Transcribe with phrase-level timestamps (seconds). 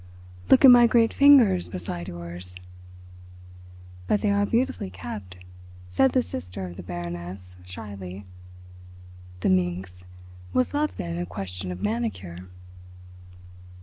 [0.49, 2.55] "Look at my great fingers beside yours."
[4.07, 5.37] "But they are beautifully kept,"
[5.89, 8.25] said the sister of the Baroness shyly.
[9.41, 10.03] The minx!
[10.53, 12.49] Was love then a question of manicure?